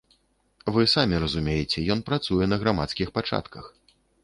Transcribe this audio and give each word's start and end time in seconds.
Вы 0.77 0.85
самі 0.93 1.19
разумееце, 1.25 1.85
ён 1.97 2.03
працуе 2.09 2.45
на 2.51 2.57
грамадскіх 2.65 3.15
пачатках. 3.21 3.71